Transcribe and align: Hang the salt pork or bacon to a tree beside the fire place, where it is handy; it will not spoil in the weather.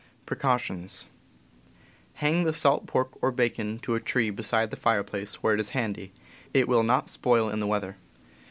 Hang 2.15 2.43
the 2.43 2.53
salt 2.53 2.87
pork 2.87 3.09
or 3.21 3.29
bacon 3.29 3.77
to 3.83 3.93
a 3.93 3.99
tree 3.99 4.31
beside 4.31 4.71
the 4.71 4.75
fire 4.75 5.03
place, 5.03 5.43
where 5.43 5.53
it 5.53 5.59
is 5.59 5.69
handy; 5.77 6.11
it 6.55 6.67
will 6.67 6.81
not 6.81 7.07
spoil 7.11 7.49
in 7.49 7.59
the 7.59 7.67
weather. 7.67 7.97